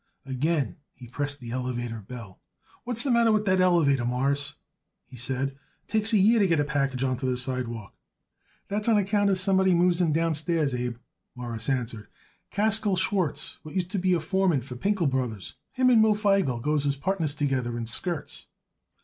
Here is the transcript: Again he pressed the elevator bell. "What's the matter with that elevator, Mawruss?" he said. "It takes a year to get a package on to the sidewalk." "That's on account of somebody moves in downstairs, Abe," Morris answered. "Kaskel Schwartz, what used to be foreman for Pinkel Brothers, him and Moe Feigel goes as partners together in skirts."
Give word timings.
Again 0.25 0.77
he 0.95 1.05
pressed 1.07 1.39
the 1.39 1.51
elevator 1.51 1.99
bell. 1.99 2.39
"What's 2.85 3.03
the 3.03 3.11
matter 3.11 3.31
with 3.31 3.45
that 3.45 3.61
elevator, 3.61 4.03
Mawruss?" 4.03 4.55
he 5.05 5.15
said. 5.15 5.49
"It 5.51 5.57
takes 5.87 6.11
a 6.11 6.17
year 6.17 6.39
to 6.39 6.47
get 6.47 6.59
a 6.59 6.63
package 6.63 7.03
on 7.03 7.17
to 7.17 7.27
the 7.27 7.37
sidewalk." 7.37 7.93
"That's 8.67 8.89
on 8.89 8.97
account 8.97 9.29
of 9.29 9.37
somebody 9.37 9.75
moves 9.75 10.01
in 10.01 10.11
downstairs, 10.11 10.73
Abe," 10.73 10.95
Morris 11.35 11.69
answered. 11.69 12.07
"Kaskel 12.51 12.97
Schwartz, 12.97 13.59
what 13.61 13.75
used 13.75 13.91
to 13.91 13.99
be 13.99 14.17
foreman 14.17 14.61
for 14.61 14.75
Pinkel 14.75 15.05
Brothers, 15.07 15.53
him 15.71 15.91
and 15.91 16.01
Moe 16.01 16.15
Feigel 16.15 16.59
goes 16.59 16.83
as 16.87 16.95
partners 16.95 17.35
together 17.35 17.77
in 17.77 17.85
skirts." 17.85 18.47